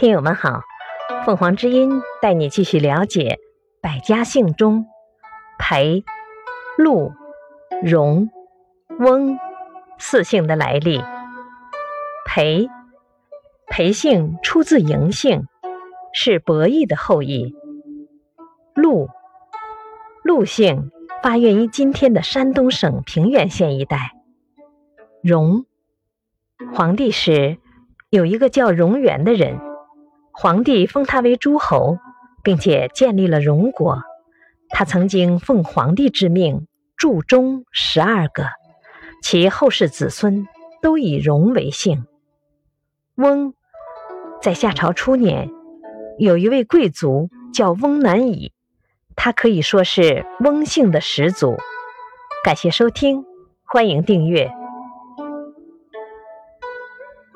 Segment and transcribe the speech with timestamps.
[0.00, 0.62] 听友们好，
[1.26, 3.38] 凤凰之音带你继续了解
[3.82, 4.86] 百家姓中
[5.58, 6.06] 裴、
[6.78, 7.12] 陆、
[7.82, 8.30] 荣、
[8.98, 9.38] 翁
[9.98, 11.04] 四姓的来历。
[12.24, 12.70] 裴，
[13.66, 15.42] 裴姓出自嬴姓，
[16.14, 17.54] 是伯益的后裔。
[18.72, 19.10] 陆，
[20.24, 20.90] 陆姓
[21.22, 24.12] 发源于今天的山东省平原县一带。
[25.22, 25.66] 荣，
[26.72, 27.58] 黄帝时
[28.08, 29.68] 有一个叫荣元的人。
[30.42, 31.98] 皇帝封他为诸侯，
[32.42, 34.00] 并且建立了荣国。
[34.70, 38.46] 他曾经奉皇帝之命铸钟十二个，
[39.22, 40.46] 其后世子孙
[40.80, 42.06] 都以荣为姓。
[43.16, 43.52] 翁，
[44.40, 45.50] 在夏朝初年，
[46.18, 48.54] 有一位贵族叫翁南乙，
[49.16, 51.58] 他可以说是翁姓的始祖。
[52.42, 53.26] 感谢收听，
[53.66, 54.50] 欢迎订阅。